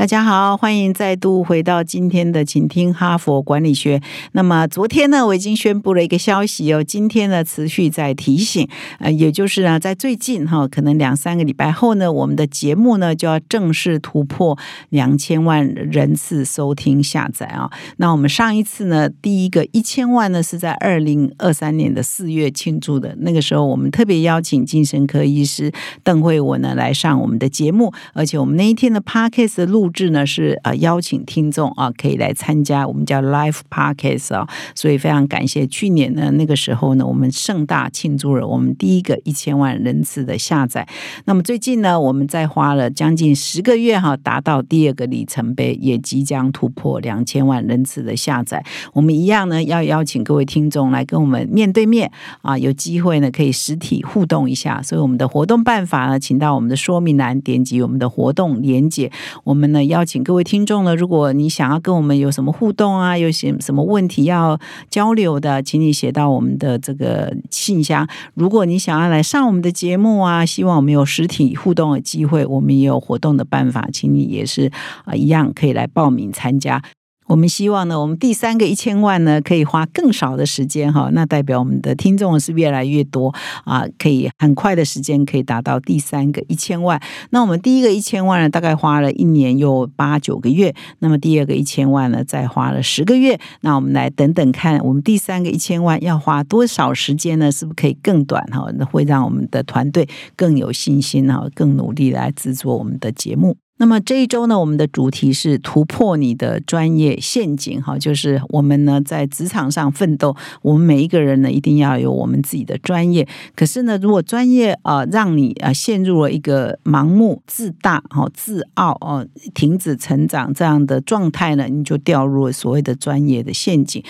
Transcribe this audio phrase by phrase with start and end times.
[0.00, 4.00] 大家好，欢迎再度回到今天的，请听哈佛管理学。
[4.32, 8.66] 那么昨天呢，我已经宣布了一个消息哦，今天呢持续在提醒，
[8.98, 14.56] 呃，也就是呢，在最近哈，可能两三个礼拜后呢，我们的节目呢就要正式突破
[14.88, 17.70] 两千万人次收听下载啊。
[17.98, 25.70] 那我们上一次呢，第一个一千万呢是在二零二三年的四月庆祝的，那个时候我们特别邀请精神科医师
[26.02, 29.89] 邓慧文呢来上我们的节目，而且我们那一天的 Podcast 的录。
[29.90, 40.86] 制呢是呃邀请听众啊可以来参加我们叫 Live Podcast 啊，所以非常感谢去年呢那个时候呢我们盛大庆祝了我们第一个一千万人次的下载。
[41.24, 48.64] 那么最近呢我们在花了将近十个月哈达到第二个里程碑，也即将突破两千万人次的下载。
[48.92, 52.10] 我们一样呢要邀请各位听众来跟我们面对面
[52.42, 54.80] 啊有机会呢可以实体互动一下。
[54.82, 59.10] 所以我们的活动办法呢，请到我们的说明栏点击我们的活动连接，
[59.44, 59.79] 我们呢。
[59.86, 68.06] 邀请各位听众呢，如果你想要跟我们有什么互动啊，有些什么问题要交流的，请你写到我们的这个信箱。
[68.34, 74.70] 如果你想要来上我们的节目啊，希望我们有实体互动的机会，我们也有活动的办法，请你也是
[75.04, 76.82] 啊一样可以来报名参加。
[77.30, 83.32] 我们希望呢，我们第三个一千万呢，可以花更少的时间哈，那代表我们的听众是越来越多
[83.64, 87.00] 啊，可以很快的时间可以达到第三个一千万。
[87.30, 93.38] 那我们第一个一千万呢，大概花了一年又八九个月，那么第二个一千万呢，再花了十个月。
[93.60, 97.52] 那我们来等等看，我们第三个一千万要花多少时间呢？
[97.52, 98.68] 是不是可以更短哈？
[98.74, 103.56] 那会让我们的团队更有信心哈，更努力来制作我们的节目。
[103.80, 113.26] 那么这一周呢，我们的主题是突破你的专业陷阱，哈，就是我们呢在职场上奋斗，我们每一个人呢一定要有我们自己的专业。
[113.56, 124.04] 可是呢，如果专业啊让你啊陷入了一个盲目自大、哈自傲、哦停止成长这样的状态呢，你就掉入了所谓的专业的陷阱。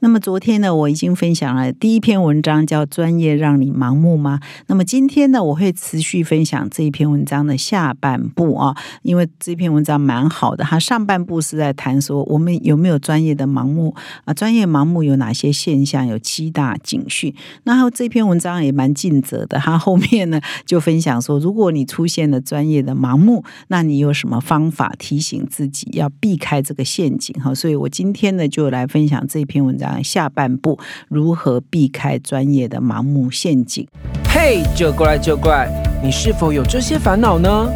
[0.00, 10.62] 那么昨天呢，我已经分享了第一篇文章，叫“专业让你盲目吗？”那么今天呢，我会持续分享这一篇文章的下半部啊，因为这篇文章蛮好的。
[10.62, 13.94] 它上半部是在谈说我们有没有专业的盲目
[14.26, 14.34] 啊？
[14.34, 16.06] 专业盲目有哪些现象？
[16.06, 17.34] 有七大警讯。
[17.64, 27.34] 然后这篇文章也蛮尽责的，它后面呢就分享说，如果你出现了专业的盲目，那你有什么方法提醒自己要避开这个陷阱？
[27.42, 29.85] 哈，所以我今天呢就来分享这篇文章。
[30.02, 33.86] 下半部如何避开专业的盲目陷阱？
[34.28, 35.68] 嘿，就过来就过来！
[36.02, 37.68] 你是否有这些烦恼呢？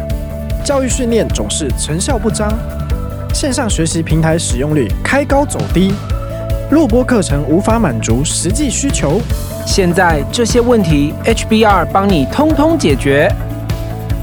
[0.63, 2.53] 教育训练总是成效不彰，
[3.33, 5.91] 线上学习平台使用率开高走低，
[6.69, 9.19] 录播课程无法满足实际需求。
[9.65, 13.27] 现在这些问题，HBR 帮你通通解决。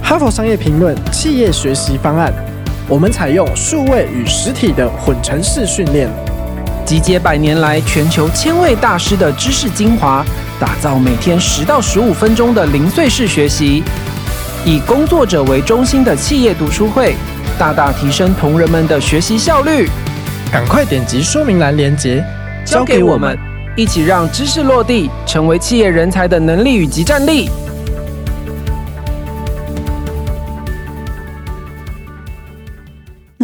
[0.01, 2.33] 哈佛商业评论企业学习方案，
[2.89, 6.09] 我们采用数位与实体的混成式训练。
[6.89, 10.25] 集结百年来全球千位大师的知识精华，
[10.59, 13.85] 打造每天十到十五分钟的零碎式学习，
[14.65, 17.15] 以工作者为中心的企业读书会，
[17.59, 19.87] 大大提升同仁们的学习效率。
[20.51, 22.25] 赶快点击说明栏链接，
[22.65, 23.39] 交给我们，
[23.77, 27.51] 一起让知识落地，成为企业人才的能力与及战力。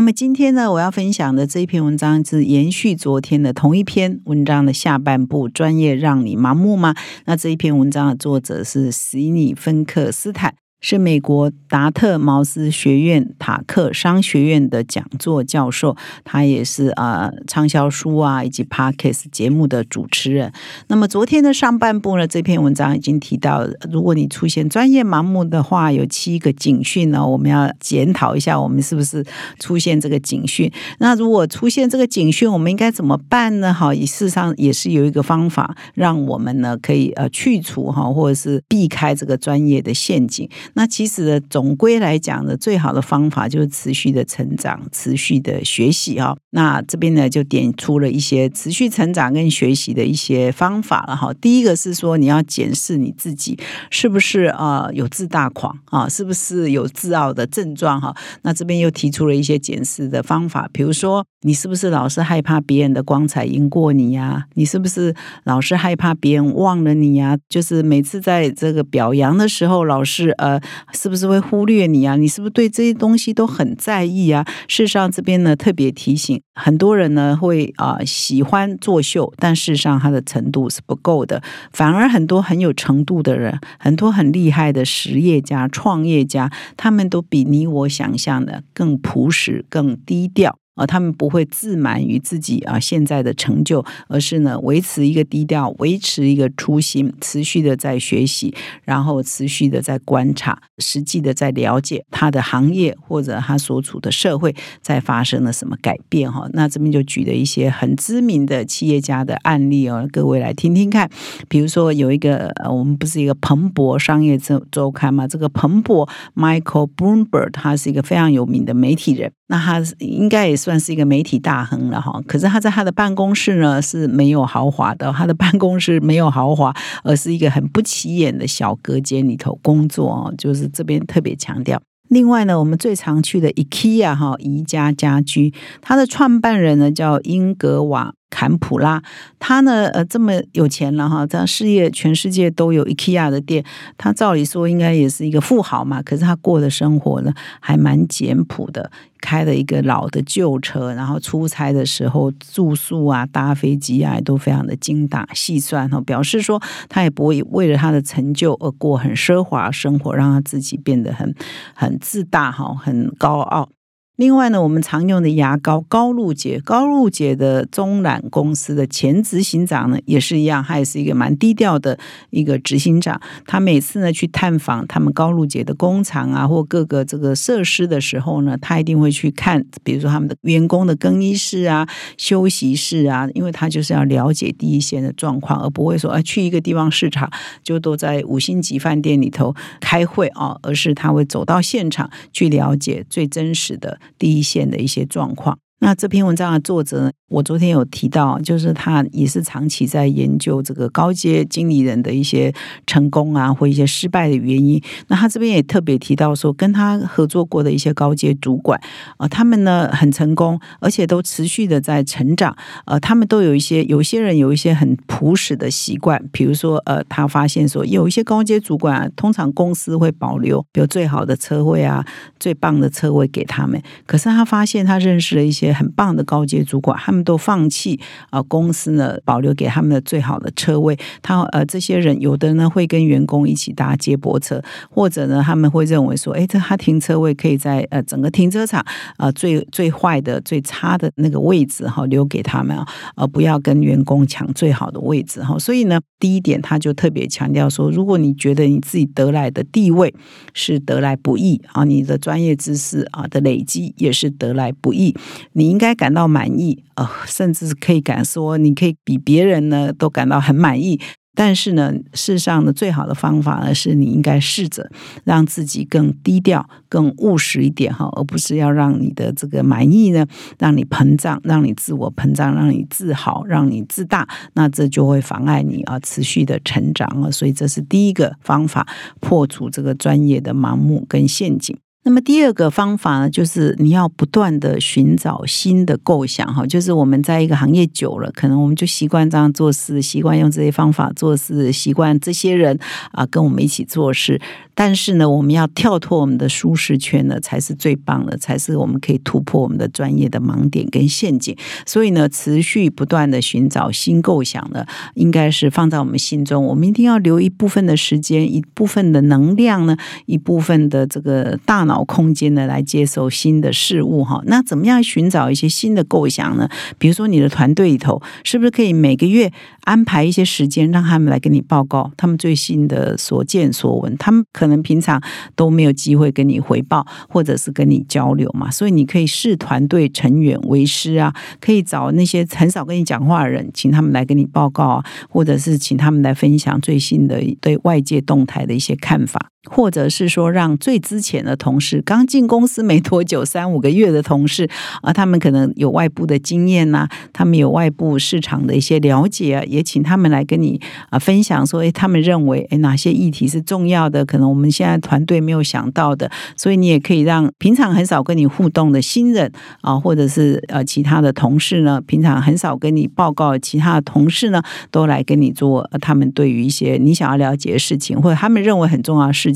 [0.04, 5.48] 那么今天呢，我要分享的这一篇文章是延续昨天的同一篇文章的下半部。
[5.48, 6.94] 专业让你麻木吗？
[7.24, 10.56] 那这一篇文章的作者是史尼芬克斯坦。
[10.86, 20.52] 是美国达特茅斯学院塔克商学院的讲座教授，他也是啊畅销书啊以及 podcast 节目的主持人。
[20.88, 29.24] 那么昨天的上半部呢，这篇文章已经提到，如果你出现专业盲目的话，有七个警讯呢，我们要检讨一下，我们是不是
[29.58, 30.70] 出现这个警讯？
[30.98, 33.72] 那如果出现这个警讯，我们应该怎么办呢？
[33.72, 40.46] 哈，事实上也是有一个方法，让我们呢可以呃去除哈，或者是避开这个专业的陷阱。
[40.74, 46.36] 那其实呢，总归来讲呢，最好的方法就是持续的成长、持续的学习哈。
[46.50, 51.32] 那这边呢，就点出了一些持续成长跟学习的一些方法了哈。
[51.34, 53.58] 第一个是说，你要检视你自己
[53.90, 58.14] 是不是啊有自大狂啊，是不是有自傲的症状哈。
[58.42, 64.44] 那这边又提出了一些检视的方法，比如说，你是不是老是害怕别人的光彩赢过你呀？
[64.54, 67.38] 你是不是老是害怕别人忘了你呀？
[67.48, 70.53] 就是每次在这个表扬的时候，老是呃。
[70.92, 72.16] 是不是会忽略你啊？
[72.16, 74.44] 你是不是对这些东西都很在意啊？
[74.68, 81.42] 事实上，这边呢特别提醒很多人呢会啊喜欢作秀，但事实上他的程度是不够的。
[81.72, 90.58] 反而很多很有程度的人，很多很厉害的实业家、创业家，他们都比你我想象的更朴实、更低调。
[90.74, 106.48] 啊，他们不会自满于自己啊现在的成就，而是呢维持一个低调，维持一个初心，持续的在学习，然后持续的在观察，实际的在了解他的行业或者他所处的社会在发生了什么改变哈。
[106.52, 111.08] 那这边就举了一些很知名的企业家的案例哦，各位来听听看。
[111.48, 119.30] 比如说有一个呃我们不是一个彭博商业周周刊嘛，这个彭博 Michael Bloomberg 他是一个非常有名的媒体人。
[119.46, 131.78] 那他应该也是算是一个媒体大亨了哈，可是他在他的办公室呢是没有豪华的，他的办公室没有豪华，而是一个很不起眼的小隔间里头工作哦，就是这边特别强调。
[132.08, 135.52] 另外呢，我们最常去的 IKEA 哈宜家家居，
[135.82, 138.14] 它的创办人呢叫英格瓦。
[138.30, 139.00] 坎普拉，
[139.38, 143.64] 他呢，呃，这么有钱了哈，这事业全世界都有 IKEA 的店，
[143.96, 148.90] 他照理说应该也是一个富豪嘛，可是他过的生活呢，还蛮简朴的，
[149.20, 161.32] 开了一个老的旧车，然后出差的时候住宿啊、搭飞机啊，都非常的精打细算哈，表示说他也不会为了他的成就而过很奢华生活，让他自己变得很
[161.72, 163.68] 很自大哈，很高傲。
[164.16, 171.98] 另外呢，我们常用的牙膏高露洁，高露洁的中染公司的前执行长呢，也是一样，他也是一个蛮低调的
[172.30, 173.20] 一个执行长。
[173.44, 187.28] 他每次呢去探访他们高露洁的工厂啊，或各个这个设施的时候呢，他一定会去看，比如说他们的员工的更衣室啊、休息室啊，因为他就是要了解第一线的状况，而不会说啊去一个地方视察
[187.64, 193.98] 就都在五星级饭店里头开会啊，而是他会走到现场去了解最真实的。
[194.18, 195.58] 第一线的一些状况。
[195.80, 202.50] 那这篇文章的作者，我昨天有提到，就是他也是长期在研究这个高阶经理人的一些
[202.86, 204.80] 成功啊，或一些失败的原因。
[205.08, 208.80] 那他这边也特别提到说，跟他合作过的一些高阶主管
[209.18, 212.56] 啊，他们呢很成功，而且都持续的在成长。
[212.86, 222.02] 呃，他们都有一些，有些人有一些很朴实的习惯，比如说，呃，他发现说，有一些高阶主管，通常公司会保留比如最好的车位啊，
[222.40, 223.82] 最棒的车位给他们。
[224.06, 225.73] 可是他发现，他认识了一些。
[225.74, 228.00] 很棒的高阶主管，他们都放弃
[228.30, 230.96] 啊，公司呢保留给他们的最好的车位。
[231.20, 238.84] 他呃，这些人有的呢会跟员工一起搭接驳车，或者呢他们会认为说，哎，这他停车位可以在呃整个停车场
[239.16, 242.86] 啊最最坏的、最差的那个位置哈留给他们啊，
[243.16, 245.58] 而不要跟员工抢最好的位置哈。
[245.58, 250.14] 所以呢，第一点他就特别强调说，如果你觉得你自己得来的地位
[250.52, 255.14] 是得来不易啊，你的专业知识啊的累积也是得来不易。
[255.54, 261.00] 你应该感到满意，呃，甚至可以敢说，你可以比别人呢都感到很满意。
[261.36, 264.88] 但是呢，事实上呢，最好的方法呢，是你应该试着
[265.24, 270.24] 让自己更低调、更务实一点哈，而不是要让你的这个满意呢，
[270.60, 277.28] 让你膨胀，让你自我膨胀，让你自豪，让你自大，那这就会妨碍你啊持续的成长啊。
[277.28, 278.86] 所以这是第一个方法，
[279.18, 281.76] 破除这个专业的盲目跟陷阱。
[282.06, 292.78] 那么第二个方法呢，就是你要不断的寻找新的构想哈，就是我们在一个行业久了，可能我们就习惯这样做事，习惯用这些方法做事，习惯这些人
[293.12, 294.38] 啊跟我们一起做事。
[294.74, 301.56] 但是呢，我们要跳脱我们的舒适圈呢，才是最棒的，才是我们可以突破我们的专业的盲点跟陷阱。
[301.86, 306.64] 所以呢，持续不断的寻找新构想呢，应该是放在我们心中。
[306.64, 314.42] 我们一定要留一部分的时间，一部分的能量呢，一部分的这个大脑空间呢，来接受新的事物哈。
[314.46, 316.68] 那怎么样寻找一些新的构想呢？
[316.98, 319.52] 比如说，你的团队里头是不是可以每个月
[319.84, 324.16] 安排一些时间，让他们来跟你报告他们最新的所见所闻？
[324.16, 325.22] 他们可可能平常
[325.54, 339.53] 都没有机会跟你回报，或者是跟你交流嘛，所以你可以视团队成员为师啊，可以找那些很少跟你讲话的人，请他们来跟你报告啊，或者是请他们来分享最新的对外界动态的一些看法。
[339.70, 344.68] 或者是说，让最之前的同事，刚进公司没多久，三五个月的同事
[345.02, 350.78] 啊，他们可能有外部的经验呐，他们有外部市场的一些了解啊，也请他们来跟你
[351.08, 369.53] 啊分享，说，哎，他们认为，哎，哪些议题是重要的，可能我们现在团队没有想到的，所以你也可以让平常很少跟你互动的新人啊，或者是呃其他的同事呢，平常很少跟你报告，其他的同事呢，都来跟你做他们对于一些你想要了解的事情，或者他们认为很重要的事。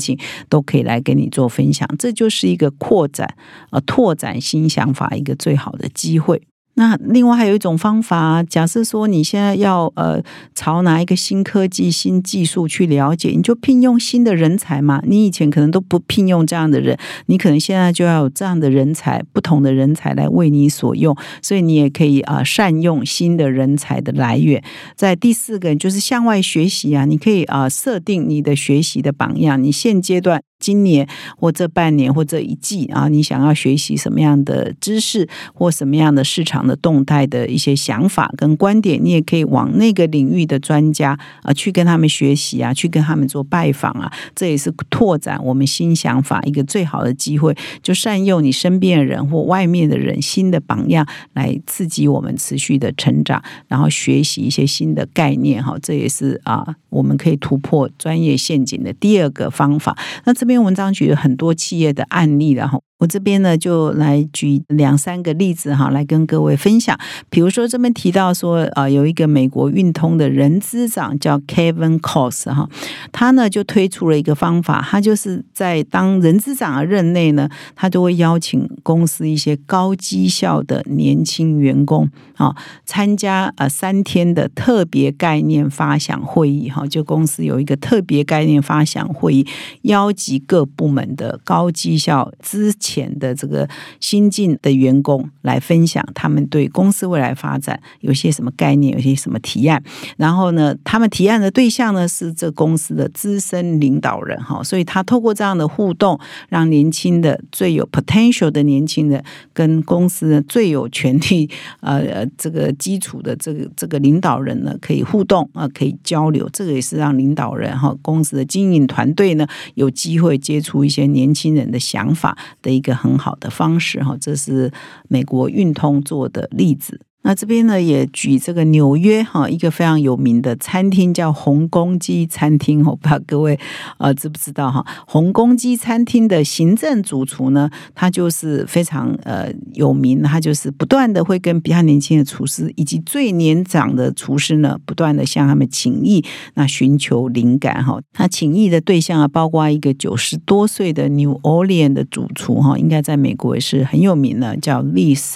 [0.49, 1.87] 都可以来跟你做分享。
[1.97, 3.35] 这就是一个扩展、
[3.71, 6.48] 呃拓展新想法一个最好的机会。
[6.79, 10.23] 那另外还有一种方法，假设说你现在要呃
[10.55, 15.01] 朝哪一个新科技、新技术去了解，你就聘用新的人才嘛。
[15.05, 21.13] 你以前可能都不聘用这样的人，你可能现在就要有这样的人才，不同的人才来为你所用。
[21.41, 24.63] 所以你也可以啊善用新的人才的来源。
[24.95, 29.61] 在第四个就是向外学习啊，你可以啊设定你的学习的榜样。
[29.61, 30.41] 你现阶段。
[30.59, 47.55] 今年或这半年或这一季啊，你想要学习什么样的知识或什么样的市场的动态的一些想法跟观点，你也可以往那个领域的专家啊去跟他们学习啊，去跟他们做拜访啊，这也是拓展我们新想法一个最好的机会。
[47.81, 59.97] 就善用你身边的人或外面的人新的榜样来刺激我们持续的成长，然后学习一些新的概念哈，这也是啊我们可以突破专业陷阱的第二个方法。
[60.25, 60.48] 那这。
[60.49, 62.81] 这篇文章举了很多企业的案例，然后。
[62.99, 66.99] 我这边呢，就来举两三个例子哈，来跟各位分享。
[67.29, 72.69] 比如说这边提到说，呃，有一个美国运通的人资长叫 Kevin Cos 哈，
[73.13, 82.53] 他呢就推出了一个方法，他就是在当人资长的任内呢，他就会邀请公司一些高绩效的年轻员工啊，
[82.85, 89.47] 参加呃三天的特别概念发想会议哈，就公司有一个特别概念发想会议，
[89.83, 92.75] 邀集各部门的高绩效资。
[92.89, 93.67] 前的这个
[93.99, 99.83] 新进的员工来分享他们对公司未来发展有些什么概念，有些什么提案。
[100.17, 106.19] 然后呢，他们提案的对象呢是这公司的资深领导人哈，所以他透过这样的互动，
[106.49, 111.47] 让年轻的最有 potential 的年轻人跟公司最有权力
[111.81, 116.49] 呃这个基础的这个这个领导人呢可以互动啊，可以交流。
[116.51, 122.78] 这个也是让领导人哈公司的经营团队呢有机会接触一些年轻人的想法的。
[122.79, 124.71] 一个很好的方式哈，这是
[125.09, 127.01] 美国运通做的例子。
[127.21, 133.59] 那这边呢，也举这个纽约哈一个非常有名的餐厅叫红公鸡餐厅，我不知道各位
[133.97, 134.85] 呃知不知道哈？
[135.05, 146.23] 红公鸡餐厅的行政主厨呢，他就是非常呃有名，他就是不断的会跟比较年轻的厨师以及最年长的厨师呢，不断的向他们请益，
[146.53, 148.01] 那寻求灵感哈。
[148.13, 155.33] 他请益的对象啊，包括一个九十多岁的 New Orleans 的主厨哈，应该在美国也是很有名的，叫 Liz。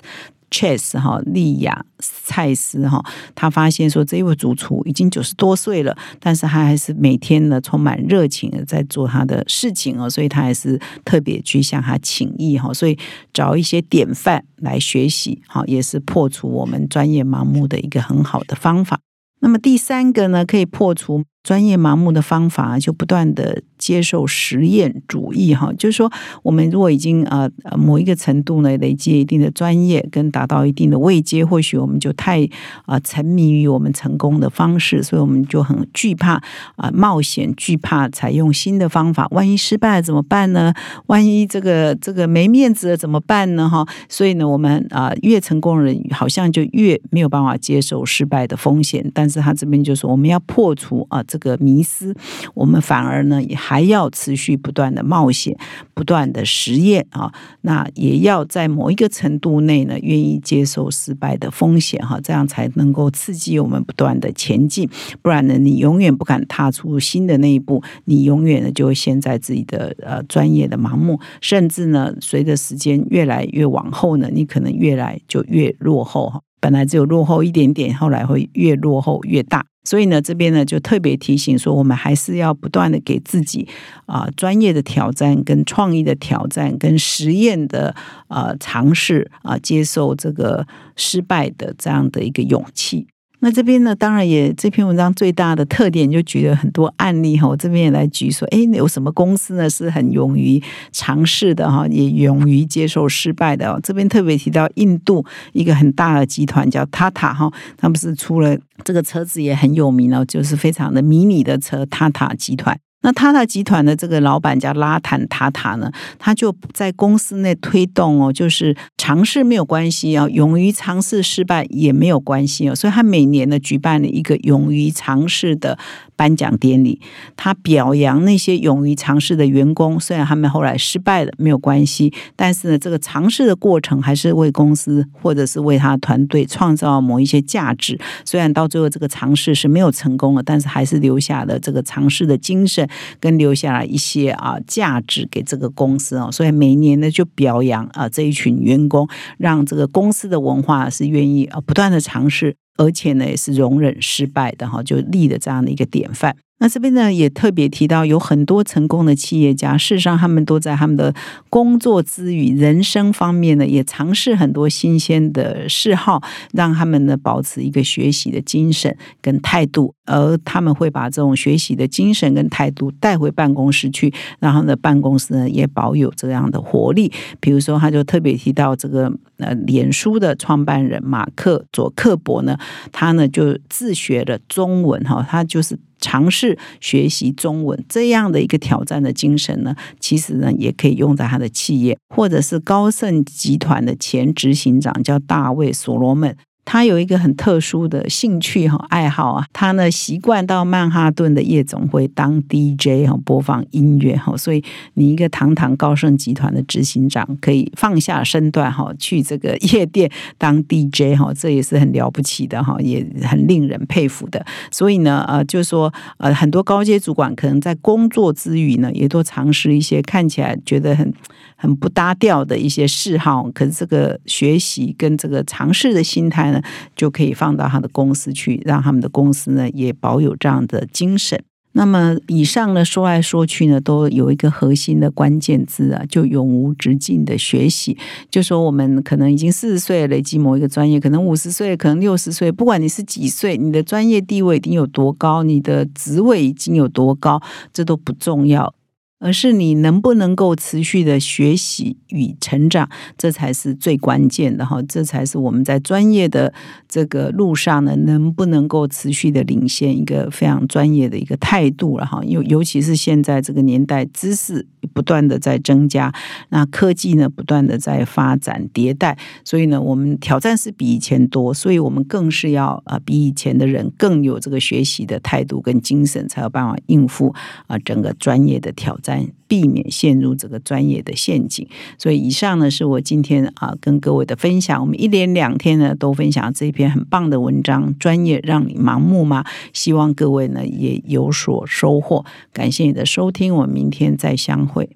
[0.53, 12.95] Chess 哈，利亚蔡斯哈，他发现说这位主厨已经九十多岁了，但是他还是每天呢充满热情的在做他的事情哦，所以他还是特别去向他请益哈，所以
[13.33, 18.99] 找一些典范来学习哈，也是破除我们专业盲目的一个很好的方法。
[19.39, 21.23] 那么第三个呢，可以破除。
[21.43, 26.09] 专业盲目的方法，就不断的接受实验主义哈，就是说，
[26.41, 32.47] 我们如果已经呃某一个程度呢，累积一定的专业跟达到一定的位阶，或许我们就太
[32.85, 36.41] 啊沉迷于我们成功的方式，所以我们就很惧怕
[36.77, 40.73] 啊冒险，惧怕采用新的方法，万一失败了怎么办呢？
[41.07, 43.67] 万一这个这个没面子了怎么办呢？
[43.67, 51.21] 哈，所以呢，我们啊越成功人好像就越没有办法接受失败的风险，但是他这边就说我们要破除啊。
[51.33, 52.13] 这个迷思，
[52.53, 55.57] 我们反而呢也还还要持续不断的冒险，
[55.95, 64.87] 不断的实验啊，那也要在某一个程度内呢，愿意接受失败的风险哈，这样才能够刺激我们不断的前进。
[65.23, 76.39] 不然呢，你永远不敢踏出新的那一步，你永远呢就会陷在自己的呃专业的盲目，甚至呢，随着时间越来越往后呢，你可能越来就越落后哈。
[76.61, 79.65] 本来只有落后一点点，后来会越落后越大。
[79.83, 83.67] 所以呢，这边呢就特别提醒说，我们还是要不断的给自己
[84.05, 87.93] 啊专业的挑战、跟创意的挑战、跟实验的
[88.27, 93.07] 啊尝试啊，接受这个失败的这样的一个勇气。
[93.43, 97.45] 那这边呢，当然也这篇文章最大的特点就举了很多案例哈。
[97.45, 103.77] 我这边也来举说，哎，有什么公司呢是很勇于尝试的哈，也勇于接受失败的。
[103.83, 112.79] 这边特别提到印度一个很大的集团叫塔塔哈，他们是出了这个车子也很有名哦，就是非常的迷你的车塔塔集团。
[113.03, 125.77] 那塔塔集团的这个老板叫拉坦塔塔呢，他就在公司内推动哦，就是尝试没有关系啊，勇于尝试失败也没有关系哦，所以他每年呢举办了一个勇于尝试的
[126.15, 126.99] 颁奖典礼，
[127.35, 137.99] 他表扬那些勇于尝试的员工，虽然他们后来失败了，没有关系，但是呢，这个尝试的过程还是为公司或者是为他团队创造某一些价值。
[138.25, 142.87] 虽然到最后这个尝试是没有成功的，但是还是留下了这个尝试的精神，
[143.19, 146.29] 跟留下了一些啊价值给这个公司哦。
[146.31, 152.55] 所以每年呢就表扬啊这一群员工，让这个公司的文化是愿意啊不断的尝试。
[152.77, 156.35] 而且呢，也是容忍失败的哈，就立的这样的一个典范。
[156.59, 161.13] 那这边呢，也特别提到，有很多成功的企业家，事实上他们都在他们的
[161.49, 169.93] 工作之余、人生方面呢，也尝试很多新鲜的嗜好，让他们呢保持一个学习的精神跟态度。
[170.05, 177.11] 而他们会把这种学习的精神跟态度带回办公室去，然后呢，办公室呢也保有这样的活力。
[177.39, 182.57] 比如说，他就特别提到这个呃，脸书的创办人马克佐克伯呢，
[182.91, 196.35] 他呢就自学了中文哈，他就是尝试学习中文这样的一个挑战的精神呢，其实呢也可以用在他的企业，或者是高盛集团的前执行长叫大卫所罗门。
[196.65, 214.45] 他有一个很特殊的兴趣和爱好啊，他呢习惯到曼哈顿的夜总会当 DJ 哈播放音乐哈，所以你一个堂堂高盛集团的执行长可以放下身段哈去这个夜店当 DJ 哈，这也是很了不起的哈，也很令人佩服的。
[214.71, 221.13] 所以呢呃，就是说呃很多高阶主管可能在工作之余呢，也都尝试一些看起来觉得很。
[221.55, 226.51] 很不搭调的一些嗜好，可是这个学习跟这个尝试的心态
[226.95, 231.41] 就可以放到他的公司去，让他们的公司呢也保有这样的精神。
[231.75, 237.97] 那么以上呢说来说去呢，都有一个核心的关键字啊，就永无止境的学习。
[238.29, 247.41] 就说我们可能已经四十岁累积某一个专业，可能五十岁，可能六十岁，不管你是几岁，你的专业地位已经有多高，你的职位已经有多高，
[247.73, 248.75] 这都不重要。
[249.23, 256.53] 而是你能不能够持续的学习与成长，这才是最关键的哈，这才是我们在专业的
[256.89, 262.21] 这个路上呢，能不能够持续的领先一个非常专业的一个态度了哈。
[262.25, 266.13] 尤尤其是现在这个年代，知识不断的在增加，
[266.49, 277.33] 那科技呢不断的在发展迭代，所以呢，我们挑战是比以前多，所以我们更是要啊比以前的人更有这个学习的态度跟精神，才有办法应付
[277.67, 279.12] 啊整个专业的挑战。
[279.47, 281.67] 避免陷入这个专业的陷阱。
[281.97, 284.79] 所以，以上呢是我今天啊跟各位的分享。
[284.79, 289.43] 我们一连两天呢都分享这篇很棒的文章，专业让你盲目吗？
[289.73, 292.25] 希望各位呢也有所收获。
[292.51, 294.89] 感谢你的收听，我们明天再相会。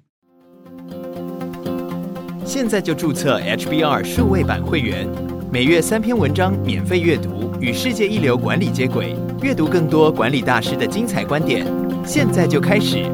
[2.44, 5.06] 现在就注册 HBR 数位版会员，
[5.52, 11.66] 每月三篇文章免费阅读，与世界一流管理接轨，阅读更多管理大师的精彩观点。
[12.06, 13.04] 现在就开始。